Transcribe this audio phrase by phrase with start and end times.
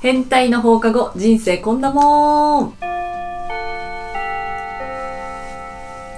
[0.00, 2.74] 変態の放課後、人生こんなもん。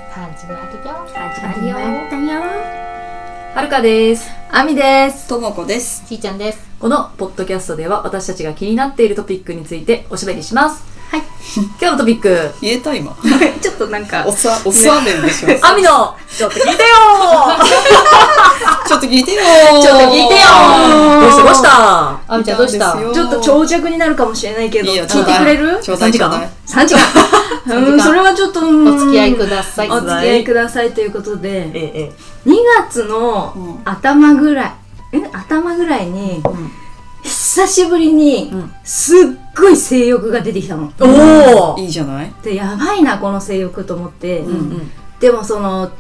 [0.08, 4.30] 始まるよ始まるよはるかです。
[4.53, 5.26] あみです。
[5.26, 6.04] ともこです。
[6.06, 10.85] ちーちゃんですこのポッドキャストでは私たちが気になっているトピックについておしゃべりします。
[11.10, 11.22] はい。
[11.80, 13.17] 今日のトピック、 言えた今。
[13.83, 15.48] ちょっとなんかお、さ、おさべんでしょ。
[15.67, 16.77] アミの、ちょっと聞いてよ。
[18.87, 19.42] ちょっと聞いてよ。
[19.83, 20.41] ちょっと聞いてよ。
[21.20, 21.42] どうした？
[21.42, 22.20] どうした？
[22.29, 22.92] あみちゃんどうした？
[22.92, 25.80] ちょっと長尺になるかもしれないけど、聞いてくれる？
[25.83, 26.48] ちょうだいちょうだい。
[26.69, 27.02] ?3 時間？
[27.77, 28.95] うん、それはちょっと、うん。
[28.95, 29.91] お付き合いください。
[29.91, 32.12] お付き合いくださいということで、ええ、え
[32.46, 32.55] 2
[32.88, 34.74] 月のうん頭ぐら
[35.12, 36.43] い、ん頭ぐらいに、ん
[37.52, 39.19] 久しぶりにうん、すっ
[39.55, 40.91] ごい性欲が出てきたの。
[41.01, 41.05] え。
[41.55, 42.33] おーいいじゃない？
[42.43, 44.38] で、やばいな、この性欲と思って。
[44.41, 44.91] うんうん。
[45.20, 45.93] でもその、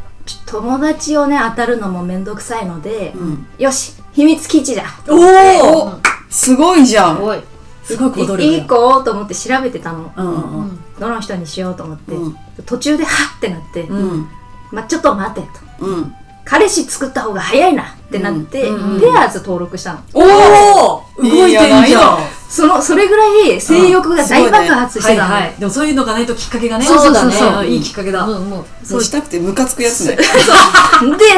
[0.46, 4.84] 友達をね、当たるのもめんどくさいので、んよし、秘密基地だ。
[5.06, 7.22] おーおすごいじゃん。
[7.22, 7.40] おい
[7.84, 10.10] すごい行動力いいい子と思って調べてたの。
[10.16, 10.78] うんうんうん。
[10.98, 14.26] どの人にしようと思って、うん途中でハッってなって、うん。
[14.70, 16.14] まあ、ちょっと待てとうん。
[16.44, 20.00] 彼氏作った方が早いなってなって、うんうんペアーズ登録したの。
[20.14, 22.18] おー動いてんじゃん。
[22.48, 25.54] そのそれぐらい性欲が大爆発してたの、はいはい。
[25.58, 26.84] でもそういうのがないときっかけがね。
[26.84, 27.32] そうそうそう。
[27.32, 27.68] そうだね。
[27.68, 28.24] いいきっかけだ。
[28.24, 30.16] うんもうもうしたくてムカつくやつね。
[30.16, 30.22] で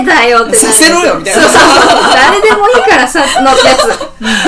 [0.05, 0.56] だよってなって。
[0.56, 1.42] させろよみたいな。
[1.42, 2.14] そうそうそう。
[2.14, 3.50] 誰でもいいからさ の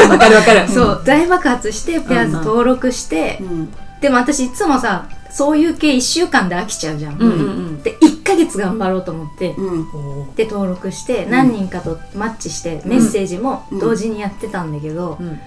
[0.02, 0.66] やわかるわかる。
[0.66, 1.02] つそう。
[1.04, 3.72] 大爆発してペアーズ登録して、うん。
[4.00, 7.82] でも私いつもさそういう系1週間で飽きちゃうじゃん、うんうんうん。
[7.82, 10.34] で1ヶ月頑張ろうと思って、うん。
[10.34, 15.28] で登録して何人かとマッチしてメッセージも同時にやってたんだけど、うん。
[15.30, 15.38] あ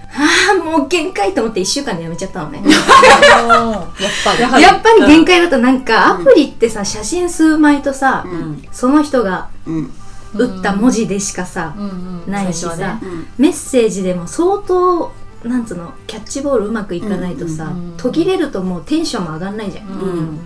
[0.52, 2.62] あもう限界と思って1週間でやめちゃったのね。
[2.64, 2.72] やっ
[4.24, 4.40] ぱり。
[4.40, 4.62] やはり。
[4.62, 8.62] やっぱり限界だとなんかアプリってさ写真数枚とさ、うん。
[8.72, 9.92] その人がうん。
[10.32, 11.74] 打った文字でしかさ、
[12.28, 13.00] ないしさ、
[13.36, 15.64] メッセージでも相当なん。
[15.64, 20.38] つうのキャッチボールうまくいかないとさ、うんうん途切れるともうテンションも上がんないじゃん、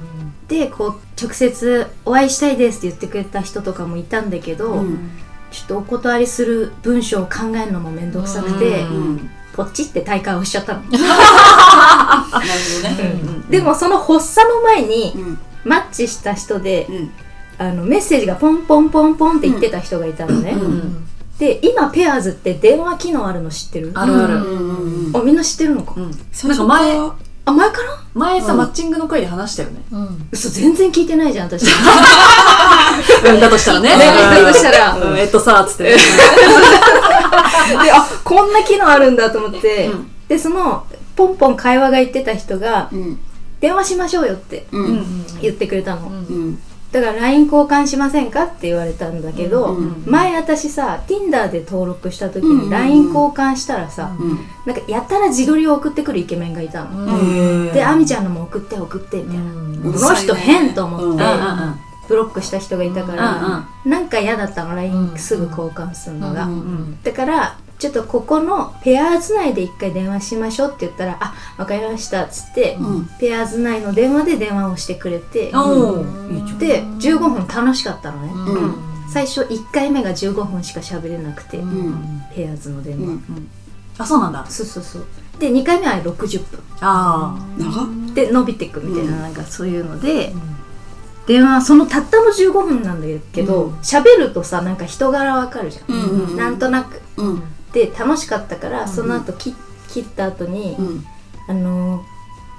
[0.51, 5.11] うんでこう直接お会いしたいですって言ってくれた人とかもいたんだけど、うん
[5.55, 9.31] ちょっとお断りする文章を考えるのもめんどくさくて、うん。
[9.53, 11.05] ポッチって大会をしちゃったの、 なる
[12.27, 13.21] ほどね。
[13.49, 15.39] でもその発作の前にうん。
[15.65, 17.11] マッチした人で、うん。
[17.57, 21.07] あのメッセージがポンポンポンポンって言ってた人がいたのね、うんうん
[21.39, 23.91] で今ペアーズって電話機能あるの知ってる？
[23.95, 24.37] あるある。
[24.37, 25.07] うん。
[25.07, 25.17] うん。
[25.17, 26.11] あみんな知ってるのか、うん。
[26.11, 26.97] なんか前、
[27.47, 27.99] あ前から？
[28.15, 28.59] 前さ、うん。
[28.59, 29.83] マッチングの回で話したよね。
[29.93, 30.29] うん。
[30.33, 31.65] 嘘全然聞いてないじゃん私。
[31.65, 31.71] ね
[33.31, 33.91] うん、だとしたらね。
[33.91, 34.97] だとしたら。
[34.97, 35.91] うん、えっとさ、つってね。
[35.97, 35.99] で
[37.93, 40.11] あこんな機能あるんだと思って、うん。
[40.29, 40.85] でその
[41.17, 43.19] ポンポン会話が言ってた人がうん。
[43.61, 44.67] 「電話しましょうよ」って。
[45.41, 46.59] 言ってくれたの、うん。
[46.95, 54.39] だから LINE 交換しませんかって言われたんだけど、うん前私さ Tinder で登録した時うんに LINE 交換したらさ、うん。
[54.65, 57.73] なんかやたら自撮りを送ってくるイケメンがいたの、うん。
[57.73, 59.93] であみちゃんのも送って送ってみたいな、うん。
[59.93, 61.75] この人変と思って、うんうんうん。
[62.09, 64.77] ブロックした人がいたから、なんか嫌だったの。
[64.77, 67.03] LINE すぐ交換するのが、うんうん。
[67.03, 73.11] だからちょっとここのペアーズ内で一回電話しましょうって言ったら「あわかりました」っつって、うん。
[73.19, 75.47] ペアーズ内の電話で電話をしてくれて。
[75.47, 78.75] で15分楽しかったのね、うん。
[79.11, 82.23] 最初1回目が15分しか喋れなくて、うん。
[82.35, 83.49] ペアーズの電話、うん。
[83.99, 84.45] あ、そうなんだ。
[84.49, 85.05] そうそうそう。
[85.39, 86.61] で2回目は60分。
[86.81, 88.15] あ長っ。
[88.15, 90.33] で伸びていくみたいな,、なんかそういうので、
[91.27, 93.73] 電話そのたったの15分なんだけどうん。
[93.81, 96.37] 喋、るとさなんか人柄わかるじゃん、うんうん。
[96.37, 97.01] なんとなく。
[97.17, 97.43] うん。
[97.75, 99.55] で楽しかったから、その後切
[99.89, 101.07] 切った後に、うん。
[101.49, 102.15] あのー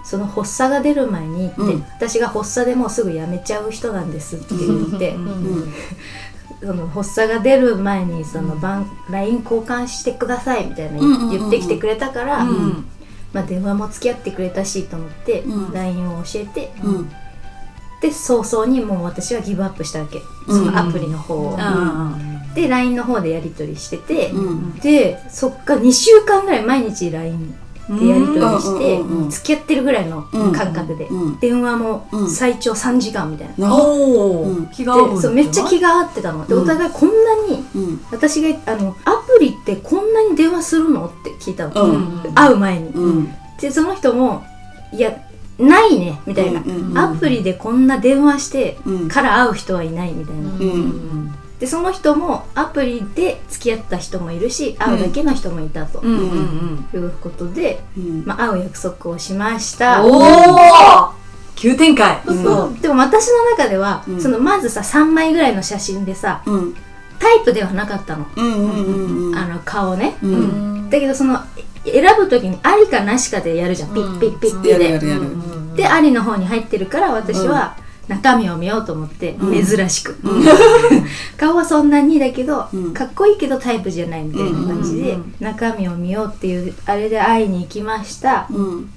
[0.05, 5.31] その発作が出る前にって、うん私が発作でもうすぐやめちゃう人なんですって言って、うんう
[5.61, 5.73] ん。
[6.61, 12.45] その発作が出る前にその番 LINE 交換してくださいみたいな言ってきてくれたから。
[13.33, 17.11] まあ、電話も付き合ってくれたしと思って、うん LINE を教えてうん。
[18.05, 20.21] で早々にもう私はギブアップしたわけ。
[20.47, 22.53] そのアプリの方を、うん。
[22.53, 24.73] で LINE の方でやり取りしてて、うん。
[24.79, 27.55] でそっか2週間ぐらい毎日 LINE
[27.89, 30.21] でやり取りして付き合ってるぐらいの
[30.53, 32.29] 感覚で、うん電話もうん。
[32.31, 36.45] 最長3時間みたいな、うんー、気が合うめっちゃ気が合ってたの。
[36.45, 36.63] でうん。
[36.63, 38.05] お互いこんなにうん。
[38.11, 41.07] 私があのアプリってこんなに電話するの？
[41.07, 42.33] って聞いたの、うん。
[42.35, 43.35] 会う前に、うん。
[43.59, 44.43] でその人も
[44.91, 45.24] いや
[45.57, 46.97] ないねみたいな、うんうんうん。
[46.97, 49.07] アプリでこんな電話してうん。
[49.07, 51.35] から会う人はいないみたいな、うん。
[51.59, 55.99] でその人もアプリで付き合った人もいるし会うだけの人もいたと。
[55.99, 57.03] うんうんうん。
[57.03, 58.23] いうことで、うん。
[58.25, 60.05] まあ、会う約束をしました。
[60.05, 61.11] おー！
[61.55, 62.19] 急展開。
[62.25, 62.77] そう。
[62.81, 64.21] でも私の中では、うん。
[64.21, 66.75] そのまずさ3枚ぐらいの写真でさうん。
[67.17, 68.25] タイプではなかったの。
[68.35, 70.89] あの顔ね、うん。
[70.89, 71.39] だけどその
[71.85, 74.99] 選ぶ時にありかなしかでやるじゃん、ピッピッピッピで。
[75.75, 77.75] でありの方に入ってるから私は
[78.07, 80.15] 中身を見ようと思って、珍しく、
[81.37, 82.93] 顔はそんなにだけど、うん。
[82.93, 88.89] かっこいいけどタイプじゃないみたいな感じで、うん中身を見ようっていうあれで会いに行きました、うん。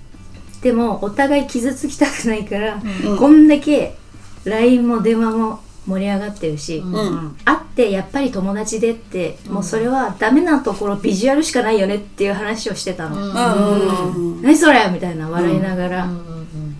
[0.60, 3.16] でもお互い傷つきたくないから、うん。
[3.16, 3.96] こんだけ
[4.44, 7.36] LINE も電話も盛り上がってるし、うん。
[7.44, 14.42] 会ってやっぱり友達でって、もうそれはダメなところビジュアルしかないよねっていう話をしてたの、うん。
[14.42, 16.08] 何それみたいな笑いながら、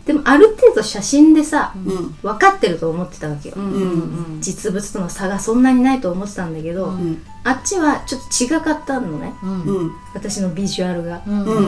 [0.05, 2.17] でもある程度写真でさ、うん。
[2.21, 3.73] 分かってると思ってたわけよ、うん。
[3.73, 4.41] うん。
[4.41, 7.23] 実物との差がそんなにないと思ってたんだけど、うん。
[7.45, 9.35] あっちはちょっと違かったのね。
[9.45, 9.93] うん。
[10.15, 11.45] 私のビジュアルが、うん。
[11.45, 11.61] う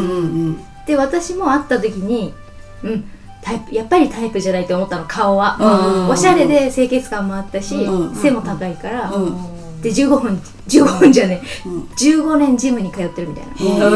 [0.51, 0.65] ん。
[0.87, 2.35] で私も会った時に
[2.83, 3.05] うん
[3.43, 9.83] タイプやっぱりタイプじゃないと思ったの顔は、うんおしゃれで清潔感もあったし、うん背も高いから、うん。
[9.83, 10.37] で15分
[10.69, 11.69] 15分じゃねえ。
[11.69, 11.83] うん。
[11.83, 13.53] 15年ジムに通ってるみたいな。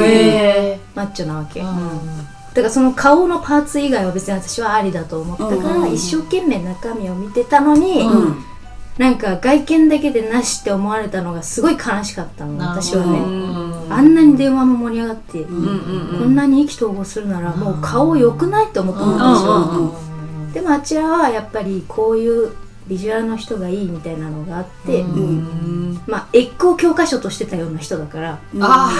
[0.06, 8.44] えマッチョなわけ、だからその顔のパーツ以外は別に私はありだと思ったから、うん一生懸命中身を見てたのに、うん。
[8.98, 15.66] なんか外見だけでなしって思われたのがすごい悲しかったの私はね、うんあんなに電話も盛り上がって、うんうん
[16.14, 16.18] うん。
[16.20, 19.56] こんなに意気投合するならもう顔良くないと思ったの私は、
[20.46, 20.52] うん。
[20.52, 22.52] でもあちらはやっぱりこういう
[22.86, 26.00] ビジュアルの人がいいみたいなのがあって、うん。
[26.06, 28.90] まあエッグを教科書としてたような人だから、あ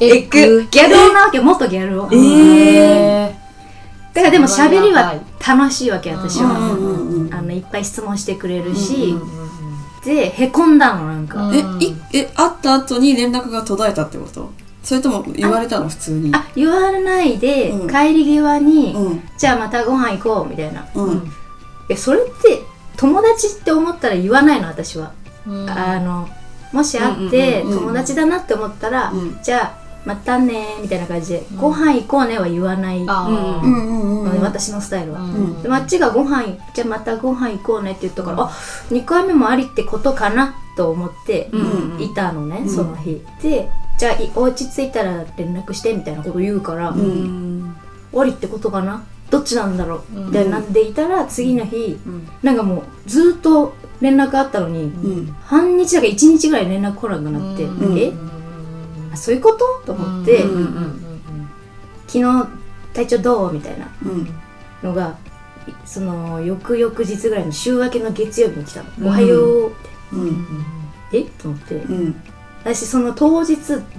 [0.00, 0.66] エッグ？
[0.70, 3.34] ギャル男なわけ元ギャルを、え
[4.12, 5.14] だからでも喋りは
[5.46, 9.14] 楽しいわけ私は、うんうんうんあのいっぱい質問してくれるし、
[10.06, 14.52] でへこんだのなんか、え、い、え、会った後に連絡が途絶えたってこと？
[14.84, 15.88] それとも言われたの？
[15.88, 16.30] 普通に。
[16.32, 17.88] あ言わないで、うん。
[17.88, 19.22] 帰り際に、うん。
[19.36, 20.86] じゃあまたご飯行こうみたいな。
[20.94, 21.32] うん。
[21.90, 22.62] えそれって
[22.96, 24.68] 友達って思ったら言わないの？
[24.68, 25.12] 私は、
[25.44, 26.28] あの
[26.72, 27.80] もし会ってうんうんうん。
[27.80, 29.38] 友達だなって思ったら、うん。
[29.42, 33.06] じゃあまたねみたいな感じで、ご飯行こうねは言わない、うん。
[33.06, 34.40] うんうん。
[34.40, 35.62] 私のスタイルは、ん。
[35.62, 38.50] でもあっちがご飯じゃあまたご飯行こうねって言ったから、あ
[38.90, 42.00] 2回目もありってことかなと思ってうん。
[42.00, 42.70] いたのね、ん。
[42.70, 43.20] その日。
[43.42, 43.68] で
[43.98, 47.76] じゃあいお家着いたら連絡してみたいなこと言うから、うん。
[48.16, 49.04] ありってことかな？
[49.28, 50.20] どっちなんだろう？
[50.20, 52.28] みたいになっていたら次の日、ん。
[52.44, 55.26] なんかもうずっと連絡あったのに、うん。
[55.42, 57.98] 半日だか1日ぐらい連絡来なくなって、うん。
[57.98, 58.12] え？
[59.16, 59.82] あそういうこと？
[59.86, 61.02] と思って、うんうん
[62.06, 62.48] 昨日
[62.94, 63.52] 体調どう？
[63.52, 64.28] みたいなうん。
[64.82, 65.16] のが
[65.66, 69.76] いその翌々日ぐらいの週明けの月曜日に来たの「おはよう」って
[70.12, 70.46] うん。
[71.12, 71.22] 「え？
[71.24, 72.14] と思ってうん。
[72.62, 73.56] 私その当日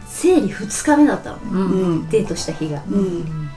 [0.08, 2.10] 生理2日目だったのね、うんうん。
[2.10, 3.48] デートした日がうん。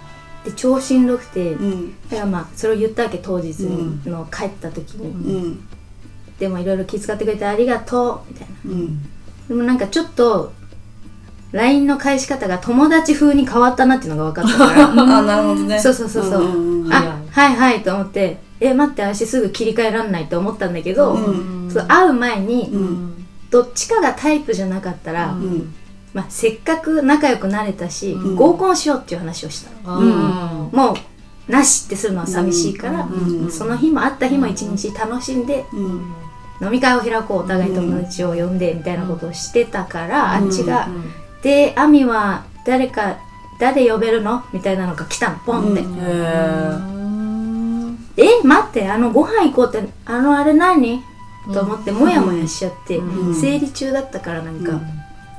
[0.45, 1.95] で超しんどくて、うん。
[2.09, 5.69] だからまあそれを言ったわけ当日の帰った時に、うん。
[6.39, 9.03] でもいろいろ気遣ってくれてありがとうみたいなうん。
[9.49, 10.53] でもなんかちょっと
[11.53, 14.91] LINE の返し方が友達風に変わったなっていうのが分かったから。
[15.19, 15.79] あ、なるほどね。
[15.81, 23.27] そうそうそうそう、んんんあはいはいと思ってえ待って私すぐ切り替えらんないと思ったんだけど、うんそう会う前に、うん。
[23.51, 25.73] どっちかがタイプじゃなかったら、うん。
[26.13, 28.37] まあ、せっかく仲良くなれたし、うん。
[28.37, 30.09] 合コンしようっていう話をしたの、うん。
[30.73, 30.97] も
[31.49, 36.13] うなしってするのは寂しいから、うんその日も会った日も一日楽しんでうん。
[36.63, 41.05] 飲み会を開こうお互い友達を呼んでみたいなことをしてたから、あっちがうん
[41.43, 43.17] 「で亜美は誰か
[43.59, 45.37] 誰呼べるの?」みたいなのが来たの。
[45.47, 45.91] ポンって「うん。
[48.17, 51.03] へえ待ってあのご飯行こうってあのあれ何?」
[51.53, 53.35] と思ってモヤモヤしちゃって、うん。
[53.35, 54.81] 生理中だったからなんか、うん。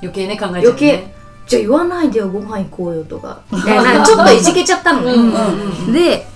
[0.02, 0.60] 余計ね考えちゃうね。
[0.62, 1.14] 余計。
[1.48, 3.40] じゃあ言わないでよご飯行こうよとか。
[3.52, 5.02] みたいなちょっといじけちゃったの。
[5.02, 6.28] ね、うんで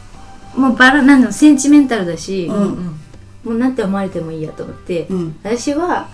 [0.55, 2.99] もうバラなんのセンチメンタルだし、うん
[3.45, 5.39] もうなんて思われてもいいやと思って、うん。
[5.43, 6.09] 私は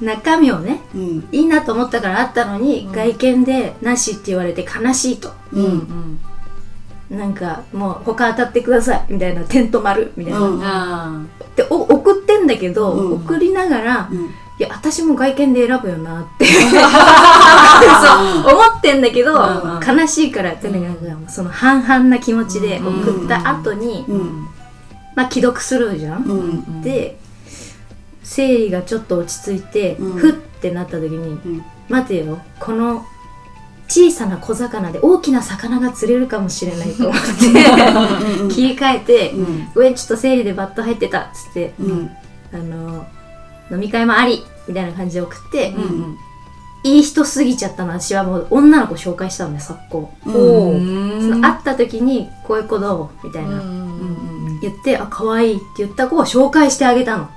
[0.00, 1.28] 中身をねうん。
[1.32, 5.32] いいなと思ったからあったのに、外見でなしって言われて悲しいと。
[5.52, 6.20] うん。
[7.10, 11.26] なんかもう他当たってくださいみたいなテント丸みたいな、
[11.56, 13.24] でお送ってんだけど、うん。
[13.24, 14.26] 送りながら、うん。
[14.58, 16.44] いや私も外見で選ぶよなって。
[16.54, 16.60] そう
[18.54, 19.32] 思ってんだけど、
[19.84, 24.48] 悲しいからってなんかその半々な気持ちで送った後に、うん
[25.14, 27.18] まあ既読するじゃん、うんで
[28.22, 30.18] 生理がちょっと落ち着いて、うん。
[30.18, 31.64] ふってなった時に、うん。
[31.88, 32.40] 待てよ。
[32.58, 33.04] この
[33.88, 42.10] 小さな小魚で大きな魚が釣れるかもしれないと思って 切り替えて「うんごめんちょっと生理でバット入ってた」っつって、うん。
[42.54, 43.06] あの
[43.70, 46.16] 飲み会もありみたいな感じで送って、ーうん。
[46.84, 50.34] いい人すぎちゃったの私はもう女の子紹介したのね昨今、うん。
[50.34, 53.62] おその会った時に「こういう子どう?」みたいな、
[54.62, 57.28] 言って「あ可愛いって言った子を紹介してあげたの、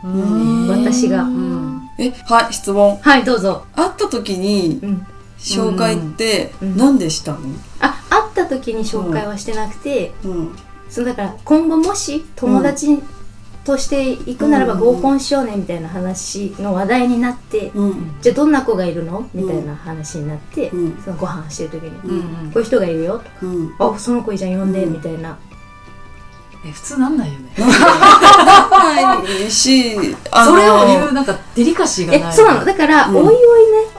[0.70, 1.82] 私が、うん。
[1.98, 2.98] えはい質問。
[3.02, 3.66] はいどうぞ。
[3.76, 5.08] 会った時にうん。
[5.38, 6.78] 紹介ってうん。
[6.78, 7.40] 何でしたの？
[7.80, 10.56] あ会った時に紹介はしてなくて、うん。
[10.90, 13.02] そうだから今後もし友達
[13.64, 14.80] として行くならばうん。
[14.80, 18.12] 合コンしようねみたいな話の話題になって、うん。
[18.22, 19.28] じゃあどんな子がいるの？
[19.34, 21.02] みたいな話になって、うん。
[21.04, 22.16] そのご飯してる時に、うん。
[22.18, 23.70] うんこういう人がいるよとうん。
[23.78, 25.38] かあその子いいじゃん呼んで、うんみたいな
[26.66, 27.52] え普通なんないよね。
[27.58, 32.30] ないしそれを言うなんかデリカシーがない。
[32.30, 32.66] えそうなの。
[32.66, 33.16] だから、うん。
[33.18, 33.38] おいおいね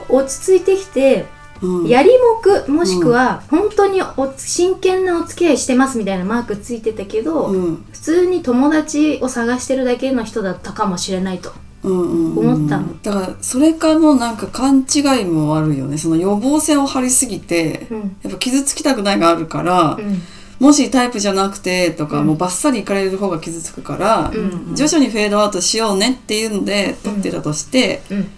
[0.09, 1.25] 落ち着いてきて、
[1.61, 1.87] うん。
[1.87, 7.85] やりもくもしくは本当にお真剣なお付き合いしてますみたいなマークついてたけど、うん。
[7.93, 12.87] 普通に友達を探してるだけの人だったかもしれないとうんうんうん思ったの。
[13.01, 15.97] だからそれかのなんか勘違いもあるよね。
[15.97, 18.17] その予防線を張りすぎてうん。
[18.23, 20.21] やっぱ傷つきたくないがあるから、うん
[20.59, 22.27] もしタイプじゃなくてとか、うん。
[22.27, 24.37] もうバッサリいかれる方が傷つくから、う
[24.71, 28.31] ん徐々にフェードアウトしようねっていうので撮ってたとして、うん。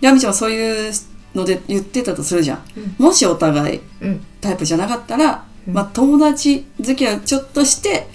[0.00, 0.92] ヤミちゃんはそういう
[1.34, 2.64] ので言ってたとするじゃん、
[2.98, 3.04] うん。
[3.06, 5.74] もしお互いうんタイプじゃなかったら、うん。
[5.74, 8.06] まあ友達付き合いをちょっとして、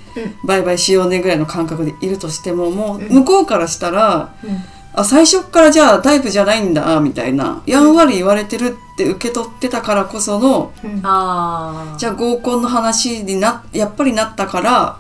[0.44, 3.10] うバイバイしようねぐらいの感覚でいるとしてももううん。
[3.10, 7.64] 向こうからしたら、うんあ最初っからじゃあタイプじゃないんだみたいな。
[7.66, 11.00] やんわり言われてるって受け取ってたからこそのうん。
[11.04, 15.00] ああじゃあ合コンの話になやっぱりなったから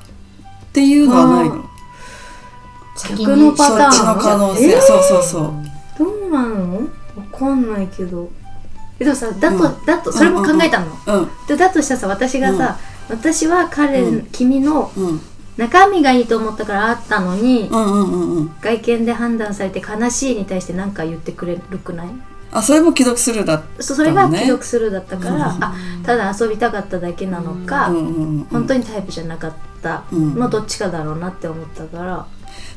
[0.66, 1.66] っていうのはないの。
[2.96, 3.92] 先逆のにパターン。
[3.92, 4.82] そっちの可能性、えー。
[4.82, 5.54] そうそうそう。
[6.00, 6.76] どうなの？
[6.78, 6.84] わ
[7.38, 8.30] かんないけど。
[8.98, 9.86] えでもさだと、うん。
[9.86, 12.80] だとそれも考えたの、うんでだとしたらさ私がさ、
[13.10, 14.26] 私は彼、うん。
[14.28, 15.22] 君のうん
[15.58, 18.51] 中身がいいと思ったから会ったのに、うんうんうんうん。
[18.62, 22.08] 外見で判断されて悲しいに対して何か言ってくれるくない？
[22.53, 25.74] あそれも既読するだそそれが既読するだったから、うんあ
[26.05, 32.27] ただ遊びたかっただけなのか、うんうんうん本当にタイプじゃなかったのどっちかだろうなって思ったから、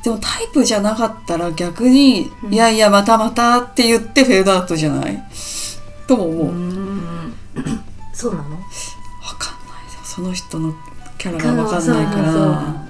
[0.05, 5.25] でもタイプじゃなかったら逆に、いやいやまたまたって言ってフェードアウトじゃない？
[6.07, 7.35] とも思う、わうん。
[8.15, 8.45] そうなの？
[8.45, 8.63] かんない。
[10.05, 10.73] その人の
[11.25, 12.85] キャラがわかんないから。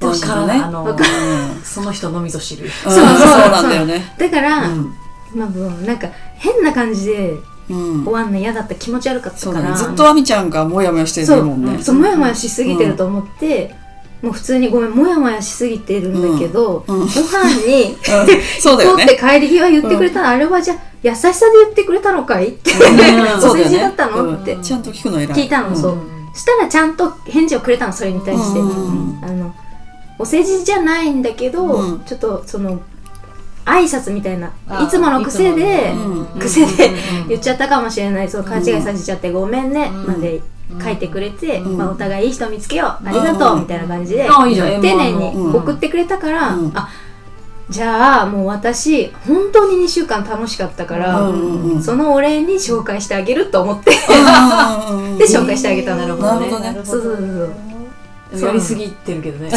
[0.00, 2.70] だから、ねあのうんその人のみぞ知る。
[2.70, 4.14] そうそうなんだよね。
[4.18, 4.94] だから、うん。
[5.34, 5.48] まあ
[5.86, 7.34] なんか変な感じで
[7.68, 8.04] うん。
[8.04, 9.72] 終わんの嫌だった気持ち悪かったから。
[9.72, 9.76] ね。
[9.76, 11.82] ずっとあみちゃんがモヤモヤしてるもんね。
[11.82, 13.74] そうもやもやしすぎてると思って、
[14.22, 17.00] もう普通にごめんもやもやしすぎてるんだけど、うん。
[17.02, 17.06] うん。
[17.06, 17.98] ご飯にうん。
[18.58, 22.78] そうって帰り際言ってくれたの、あれはじゃあ優しさで言ってくれたのかいって、うん。
[23.50, 24.36] お世辞だったの、うん。
[24.36, 25.36] ってちゃんと聞くの偉い。
[25.36, 25.92] 聞いたの、そう。
[25.92, 29.18] そしたらちゃんと返事をくれたのそれに対して、うん。
[29.18, 29.54] うんあの
[30.16, 32.00] お世辞じゃないんだけど、うん。
[32.04, 32.80] ちょっとその
[33.64, 36.34] 挨拶みたいないつもの癖で、いつもの。
[36.34, 36.88] うん癖で
[37.22, 37.28] うん。
[37.30, 38.28] 言っちゃったかもしれない。
[38.28, 40.06] そう勘違いさせちゃってごめんね、うん。
[40.06, 40.40] まで
[40.82, 41.76] 書いてくれて、うん。
[41.76, 43.08] まあ、お互いいい人見つけよう。
[43.08, 43.60] ありがとう、うん。
[43.62, 44.82] みたいな感じで、あいいじゃん。
[44.82, 45.50] 丁寧うん。
[45.50, 46.72] に送ってくれたから、うん。
[46.74, 46.88] あ
[47.70, 51.82] じゃあもう私本当に2週間楽しかったから、うんうんうん。
[51.82, 53.92] そのお礼に紹介してあげると思って。
[54.90, 55.94] うんうんうんで紹介してあげた。
[55.94, 56.80] のなるほなどね。
[56.84, 57.16] そうそう
[58.32, 59.48] そうやりすぎてるけどね。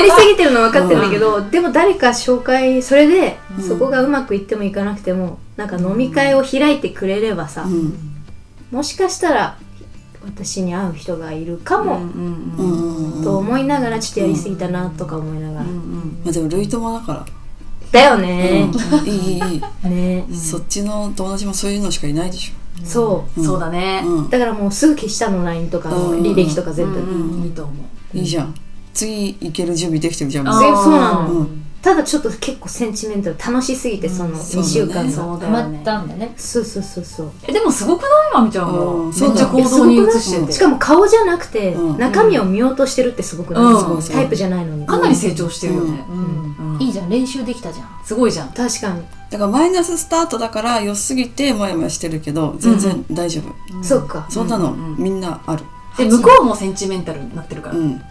[0.00, 3.68] りすぎてるの分かってるんだけど、でも誰か紹介それで、うん。
[3.68, 7.98] そこがうまくいってもいかなくてもなんか飲み会を開いてくれればさ、うん。
[8.70, 9.56] もしかしたら
[10.24, 13.24] 私に会う人がいるかも、うんううんんうん。
[13.24, 15.79] と思いながらちょっとやりすぎたなとか思いながら、うん
[16.24, 17.26] まあでも類友だから。
[17.92, 19.08] だよね、うん。
[19.08, 19.88] いいいいいい。
[19.88, 22.52] ね、そっちの友達もそういうのしかいないでし
[22.84, 24.02] そうょそうだね。
[24.04, 24.30] うん。
[24.30, 27.44] だからもうすぐ消したの LINE とか履歴とか全部、うん。
[27.44, 27.72] いいと思
[28.14, 28.16] う。
[28.16, 28.54] いいじゃん。
[28.94, 30.46] 次行ける準備できてるじゃん。
[30.46, 31.32] そうなの。
[31.32, 36.34] うんただちょっと結構センチメンタル楽しすぎてその2そうだね週間が、ったんだね。
[36.36, 37.32] そうそうそうそう。
[37.48, 38.10] えでもすごくない？
[38.34, 39.10] まみちゃんうん。
[39.10, 40.52] がめっちゃ行動に移してて。
[40.52, 41.98] しかも顔じゃなくて、うん。
[41.98, 44.86] 中身を見ようとしてるってすごくない、タイプじゃないのに。
[44.86, 46.04] かなり成長してるよね
[46.80, 47.08] いいじゃん。
[47.08, 47.88] 練習できたじゃん。
[48.04, 48.48] すごいじゃん。
[48.52, 53.82] 確かに、だからマイナススタートだから良すぎてモヤモヤしてるけど全然大丈夫。
[53.82, 54.26] そっか。
[54.28, 55.64] そんなのみんなある。
[55.96, 57.76] で向こうもセンチメンタルになってるから。
[57.76, 57.92] うん。
[57.92, 58.09] え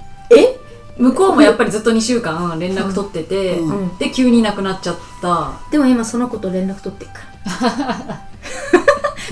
[0.99, 3.79] 向こうもやっぱりずっと2週間連絡取っててうん。
[3.79, 3.97] うん。
[3.97, 5.53] で急にいなくなっちゃった。
[5.71, 7.19] でも今その子と連絡取ってるか
[7.61, 8.05] ら、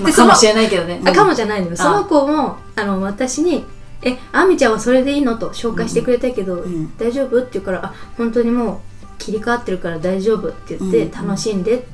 [0.00, 1.00] まあかもしれないけどね。
[1.04, 1.72] あかもじゃないのよ。
[1.74, 3.66] あその子もあの私に
[4.02, 6.90] 「えあみちゃんはそれでいいの?」と紹介してくれたけど、ん。
[6.98, 11.26] 大丈夫?」って言うから「あ本当にもう切り替わってるから大丈夫」って言って、うん。
[11.26, 11.86] 楽しんでって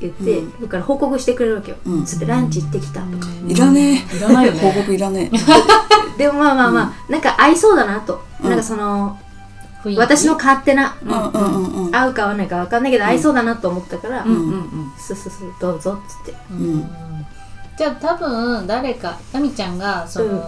[0.00, 0.62] 言って、うん。
[0.62, 2.04] だから報告してくれるわけよ、うん。
[2.04, 4.16] つってランチ行ってきたとか、いらねえ。
[4.16, 4.58] いらないよね。
[4.60, 5.30] 報告いらね
[6.20, 8.22] でもまあまあまあ、なんか合いそうだなと、
[8.60, 9.18] かその
[9.96, 11.96] 私の勝手なえうんうんうんうん。
[11.96, 14.92] 合うか合わないか分かんないけど合いそうだなと思ったから、うんうんうん。
[14.98, 16.34] すすすどうぞっつって。
[16.50, 16.90] うん。
[17.78, 20.42] じゃあ多分誰かあみちゃんがその、うん。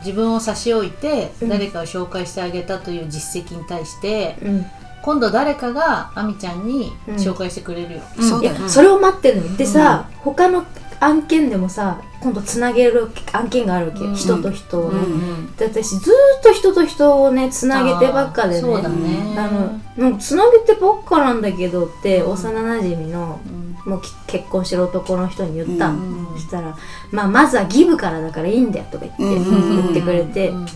[0.00, 1.48] 自分を差し置いてうん。
[1.48, 4.66] 誰かを紹介してあげたという実績に対して、うん。
[5.02, 9.54] 今度誰かがあみちゃんに紹介してくれるよ、いそうだよやそれを待ってるの。
[9.54, 10.64] でさ、他の
[11.04, 18.60] 案件でもさ今度つなげる案件があるわけ、うん人と人をね、うんで私ずーっと人と人をねつなげてばっかでね。
[18.60, 19.34] そうだね。
[19.38, 23.64] あのもうつなげてばっかなんだけどって幼なじみのうん。
[23.90, 25.92] もうき結婚してる男の人に言った。
[25.92, 26.76] の、うんそしたら、
[27.12, 30.66] まあ、まずはギブからだからいいんだよとか言って、言ってくれて、うん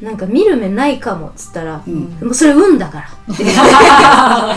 [0.00, 1.94] なんか見る目ないかもっつったら、うん。
[2.22, 4.56] もうそれ運だから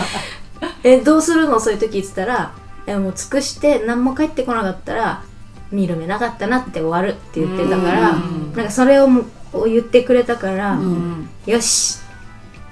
[0.84, 1.58] えどうするの？
[1.60, 2.52] そういう時っつったら
[2.86, 5.24] えもう尽くして何も返ってこなかったら
[5.70, 8.52] 見る目なかったなって終わるって言ってたから、うん。
[8.54, 9.08] なんかそれを
[9.66, 11.28] 言ってくれたから、うん。
[11.46, 11.98] よし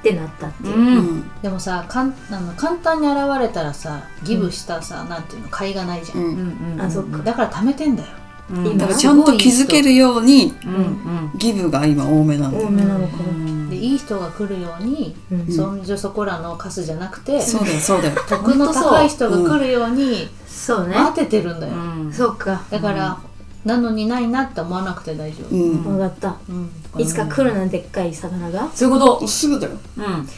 [0.00, 0.76] ってなったっていう。
[0.76, 1.18] う、うん。
[1.18, 6.80] んでもさかんあの簡単に現れたらさギブしたさ、なんていうの甲斐がないじゃん、うん。
[6.80, 7.18] あそっか。
[7.18, 8.08] だから貯めてんだよ
[8.52, 8.66] うん。
[8.66, 11.30] 今だからちゃんと気づけるようにうんうん。
[11.37, 13.71] ギブが今多めなんだよ多めなのかな、うん。
[13.71, 15.52] でいい人が来るように、うん。
[15.52, 18.14] そんじょそこらのカスじゃなくてそうだよそうだよ。
[18.28, 22.12] 得の高い人が来るようにそうね、当ててるんだよ、うん。
[22.12, 22.62] そうか。
[22.71, 23.19] だから、
[23.64, 25.83] なのにないなって思わなくて大丈夫、うん。
[25.83, 26.37] 分かった。
[26.49, 26.71] うん。
[27.00, 28.69] いつか来るなでっかい魚が？
[28.75, 29.26] そういうこと。
[29.26, 29.73] すぐだよ。
[29.97, 30.28] うん。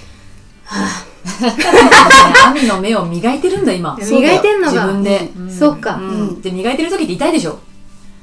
[2.35, 3.97] 神の目を磨いてるんだ今。
[3.97, 5.33] 磨いてんの自が分で。
[5.37, 5.51] うん。
[5.51, 6.41] そっか、うん。
[6.41, 7.59] で磨いてる時って痛いでしょ？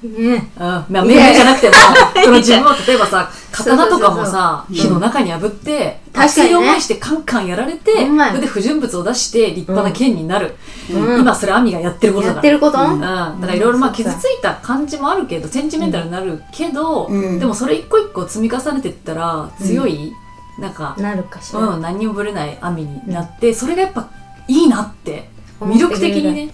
[0.07, 0.49] ね。
[0.57, 1.75] うん、まあ、目目じゃなくても、
[2.23, 6.53] その自分を例えばさ、 刀とかもさ、火の中に破って、確かにね。
[6.53, 10.55] 熱い思いしてカンカンやられて、それで不純物を出して立派な剣になる。
[10.91, 11.21] うん。
[11.21, 12.47] 今それアミがやってることだから。
[12.49, 17.39] やってること、うん、だからいろいろまあ傷ついた感じもあるけど、センチメンタルになるけど、うん。
[17.39, 20.13] でもそれ一個一個積み重ねていったら、強い、
[20.59, 24.07] なんか、なるかしら、うん、何にもぶれないアミになって、それがやっぱ
[24.47, 25.29] いいなって、
[25.61, 26.53] 魅力的にね、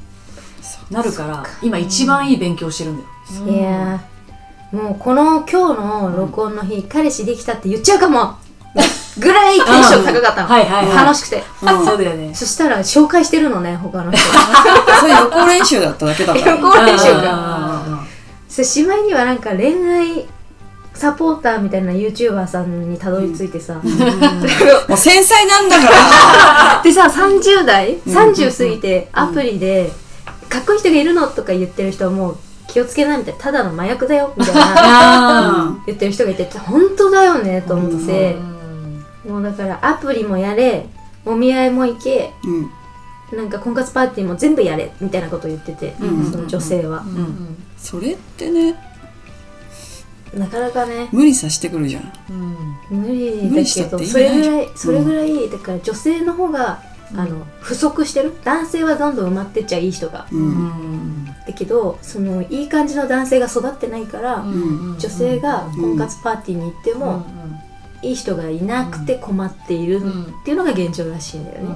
[0.89, 3.14] なるから、今一番いい勉強してるんだよ。
[3.48, 4.00] いや。
[4.12, 4.15] ー
[4.75, 8.36] もうこの今日の録音の日、彼氏できたって言っちゃうかも。
[9.17, 10.96] ぐらいテンション高かったの、はいはいはい。
[10.98, 11.44] 楽しくて。
[11.62, 12.36] うんそうだよね。
[12.36, 14.20] そしたら紹介してるのね他の人。
[15.00, 16.51] それ予行練習だっただけだから。
[16.51, 17.82] 予行練習うんか
[18.50, 20.25] そしまいにはなんか恋愛
[20.94, 26.82] サポーターみたいな YouTuber さんにたどり着いてさ、もう繊細なんだから。
[26.84, 27.93] でさ30代？
[28.06, 29.91] うん30過ぎてアプリで
[30.49, 32.38] 「かっこいい人がいるの?」とか言ってる人はもう
[32.75, 34.61] 気をつけないみたいなただの麻薬だよみたいな。
[34.75, 38.35] あ言ってる人がいて本当だよねと思って。
[39.25, 39.31] う、ん。
[39.31, 40.85] もうだからアプリもやれ
[41.23, 42.33] お見合いも行け
[43.31, 43.38] うん。
[43.38, 46.29] なんか婚活パーティーも全部やれみたいなことを言ってて、うん。
[46.29, 47.63] その女性は、うん。
[47.77, 48.75] それってね
[50.33, 51.07] なかなかね。
[51.13, 52.11] 無理さしてくるじゃん。
[52.91, 53.03] うん。
[53.03, 56.81] 無理無だけどそれぐらいそれぐらい、だから女性の方が
[57.13, 58.34] あの不足してる？
[58.44, 60.26] 男性はどんどん埋まってっちゃういい人が。
[60.32, 60.52] ううん。
[61.24, 61.26] ん。
[61.26, 67.26] だけどそのいい感じの男性が育ってないから、うん女性が婚活パーティーに行っても、
[68.02, 71.76] いい人がいなくて困っているうんっていうのが現状らしいんだよね、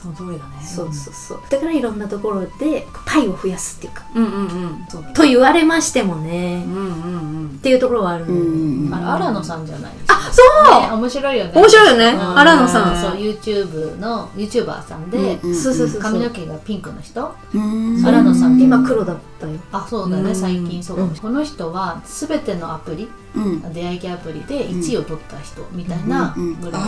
[0.00, 0.64] その通りだね。
[0.64, 4.04] そうそうそうだからいろんなところでパイを増やすっていうか。
[4.14, 4.84] うんうんうん。
[5.14, 7.58] と言われましてもね、っうんうんうん。
[7.62, 11.52] ていうところはあるのうで、んあれ荒野さんじゃないあそう、ね面白いよね。
[11.54, 12.04] 面白いよね。
[12.12, 12.38] うん。
[12.38, 12.96] 荒野さん。
[13.00, 16.00] そう YouTube の YouTuber さんで、うんそうそうそう。
[16.00, 17.34] 髪の毛がピンクの人。
[17.54, 18.04] うん。
[18.04, 19.52] 荒野さん今黒だったよ。
[19.72, 20.34] あそうだね、うん。
[20.34, 21.04] 最近そうか。
[21.04, 23.72] もしれうないこの人は全てのアプリうん。
[23.72, 26.82] 出会い系アプリで1位を取った人みたいなぐらい、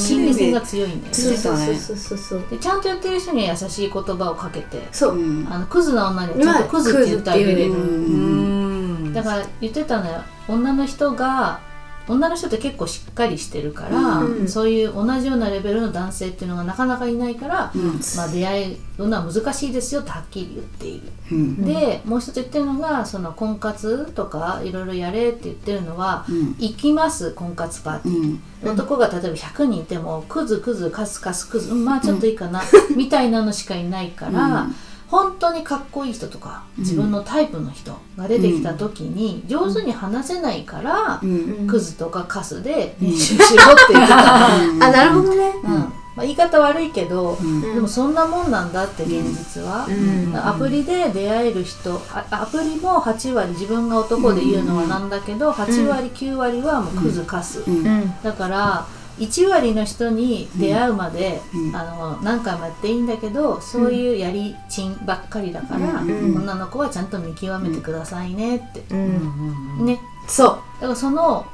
[0.00, 1.14] 心理戦が強いんだよね。
[1.14, 2.18] そうそうそうそう。
[2.18, 5.46] そうでちゃんとやってる人には優しい言葉をかけてそう、うん。
[5.50, 9.12] あのクズな女にはちゃんとクズって言ってあげれる。
[9.12, 10.22] だから言ってたのよ。
[10.48, 11.60] 女の人が
[12.06, 14.48] 女の人って結構しっかりしてるから、うん。
[14.48, 18.00] そういう同じようなレベルの男性っていうのがなかなかいないから、うん。
[18.16, 21.64] まあ、出会うのは難しいですよってはっきり言っている、うん。
[21.64, 26.56] でもう一つ言ってるのがその婚活とかいろいろやれって言ってるのは、うん。
[26.58, 28.72] 行きます婚活パーティー、うん。
[28.72, 32.62] 男が例えば100人いてもクズクズカスカスクズうんまあちょっといいかな、
[32.96, 34.74] みたいなのしかいないから、うん
[35.14, 41.68] 本当にかっこいい人とか自分のタイプの人が出てきた時に上手に話せないから、うん。
[41.68, 45.52] クズとかカスで練習しろって言あなるほどね。
[45.62, 45.70] うん。
[45.70, 47.60] まあ、言い方悪いけど、うん。
[47.60, 50.36] でもそんなもんなんだって現実は、うん。
[50.36, 57.86] アプリで出会える人あアプリも8割自分が男で言うのはなんだけど、8割9割はもうクズカス、うん。
[57.86, 58.14] うん。
[58.20, 58.84] だから
[59.18, 61.76] 1割の人に出会うまで、うん。
[61.76, 66.36] あの何回もやっていいんだけどそういうやりちんばっかりだから、うん。
[66.36, 69.82] 女の子はちゃんと見極めてくださいねって、ううん。
[69.82, 69.86] ん。
[69.86, 70.00] ね。
[70.26, 70.48] そう。
[70.48, 71.46] だからその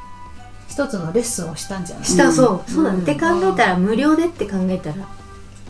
[0.69, 2.05] 一つのレッスンをしたんじゃない？
[2.05, 2.71] したそう。
[2.71, 5.07] そうだね、うんって考えたら無料でって考えたら。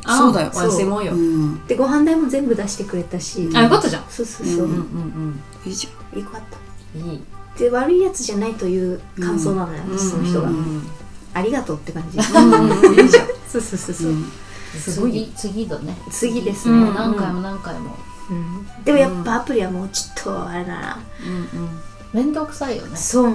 [0.05, 0.50] あそうだよ。
[0.55, 1.12] お安いもんよ。
[1.12, 1.66] うん。
[1.66, 4.05] でご飯代も全部出してくれたし、うんあ、よかったじゃん。
[4.09, 6.57] そうそうそう、うんうんいいじよかった。
[6.98, 7.11] うん。
[7.11, 7.22] いい。
[7.59, 9.98] で悪いやつじゃないという感想なのよ、うん。
[9.98, 10.83] その人が、うん
[11.34, 12.18] ありがとうって感じ。
[13.02, 13.26] いいじゃん。
[13.48, 14.14] そうそうそうそう、
[14.78, 15.50] すごい次。
[15.64, 15.96] 次だね。
[16.10, 16.94] 次ですね、うん。
[16.94, 17.96] 何回も何回も。
[18.30, 18.66] うん。
[18.84, 20.98] でもやっぱアプリはもうちょっとあれだな、
[22.12, 22.96] 面倒くさいよね。
[22.96, 23.32] そう、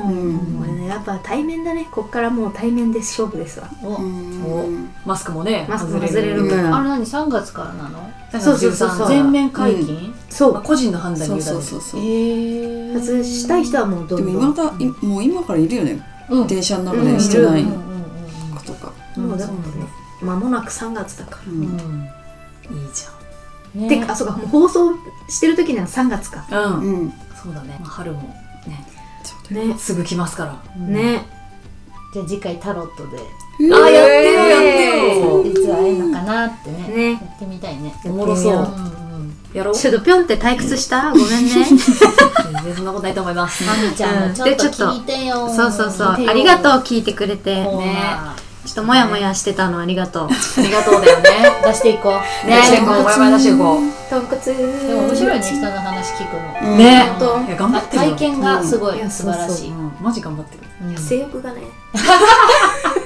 [0.87, 1.87] やっぱ対面だね。
[1.91, 3.69] こっからもう対面で勝負ですわ。
[3.83, 3.93] お。
[3.93, 4.69] お。
[5.05, 6.47] マスクもねマスクも外れる。
[6.49, 6.63] かうん。
[6.69, 8.09] ら、あれ何3月からなの？
[8.41, 9.07] そうそうそうそう。
[9.07, 10.13] 全面解禁？
[10.29, 10.53] そう。
[10.53, 14.35] まあ個人の判断に委ねるそうそうそうえ外したい人はもうどでんどん。
[14.35, 15.99] も今もう今からいるよね。
[16.29, 16.47] うん。
[16.47, 17.13] 電車の中うん。
[17.13, 17.61] でしてない。
[17.61, 17.84] うんうん子とか
[19.19, 19.45] もうね
[20.21, 21.61] 間もなく3月だから、ううん。
[21.61, 21.69] んいい
[22.93, 23.89] じね。
[23.89, 24.93] てかあそうかもう放送
[25.27, 26.45] してる時には3月か。
[26.49, 26.93] ゃんうん。
[27.01, 27.13] うん。
[27.43, 27.77] そうだね。
[27.81, 28.21] まあ春も。
[28.67, 28.85] ね。
[29.51, 29.77] ね。
[29.77, 30.55] すぐ来ますから。
[30.77, 30.93] うん。
[30.93, 31.25] ね。
[32.13, 33.17] じゃあ次回タロットで。
[33.73, 35.45] あやってよやってよ。
[35.45, 36.87] いつ会えるのかなってね。
[36.87, 37.11] ね。
[37.13, 37.93] やってみたいね。
[38.05, 38.67] おもろそう。
[39.53, 39.75] やろう。
[39.75, 41.11] ちょっとぴょんって退屈した？
[41.11, 41.51] ごめんね。
[41.65, 41.77] 全
[42.63, 43.63] 然そんなことないと思います。
[43.65, 45.49] マミちゃんもちょっとでちょっと聞いてよ。
[45.53, 48.17] そうそうそうありがとう聞いてくれてね
[48.65, 50.27] ちょっともやもやしてたのありがとう。
[50.33, 51.29] ありがとうだよね。
[51.63, 52.47] 出していこう。
[52.47, 53.03] 出していこう。
[53.03, 54.41] もやもや出していこ豚骨。
[54.87, 56.69] でも面白いね人の話聞くの。
[56.69, 56.75] うん。
[56.75, 57.13] うね。
[57.19, 57.47] 本当。
[57.47, 58.09] いや頑張ってるよ。
[58.11, 59.09] 体験がすごいうん。
[59.09, 59.69] 素晴らしい。
[59.69, 59.91] うん。
[60.01, 60.63] マジ頑張ってる。
[60.89, 60.97] うん。
[60.97, 61.61] 性欲がね